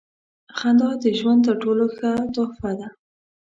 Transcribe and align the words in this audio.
•خندا 0.57 0.89
د 1.03 1.05
ژوند 1.19 1.39
تر 1.47 1.55
ټولو 1.63 1.85
ښه 1.95 2.11
تحفه 2.33 2.71
ده. 2.79 2.87